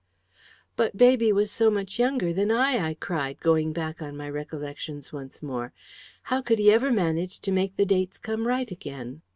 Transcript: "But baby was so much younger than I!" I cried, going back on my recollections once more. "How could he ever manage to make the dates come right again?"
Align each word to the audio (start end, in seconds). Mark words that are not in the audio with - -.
"But 0.77 0.97
baby 0.97 1.31
was 1.31 1.51
so 1.51 1.69
much 1.69 1.99
younger 1.99 2.33
than 2.33 2.49
I!" 2.49 2.79
I 2.87 2.93
cried, 2.95 3.39
going 3.39 3.71
back 3.71 4.01
on 4.01 4.17
my 4.17 4.27
recollections 4.27 5.13
once 5.13 5.43
more. 5.43 5.73
"How 6.23 6.41
could 6.41 6.57
he 6.57 6.71
ever 6.71 6.89
manage 6.91 7.39
to 7.41 7.51
make 7.51 7.75
the 7.77 7.85
dates 7.85 8.17
come 8.17 8.47
right 8.47 8.71
again?" 8.71 9.21